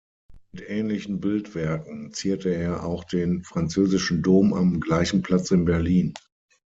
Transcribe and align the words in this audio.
Mit 0.51 0.67
ähnlichen 0.67 1.19
Bildwerken 1.19 2.11
zierte 2.11 2.49
er 2.49 2.83
auch 2.85 3.03
den 3.03 3.43
Französischen 3.43 4.23
Dom 4.23 4.51
am 4.55 4.79
gleichen 4.79 5.21
Platz 5.21 5.51
in 5.51 5.63
Berlin. 5.63 6.15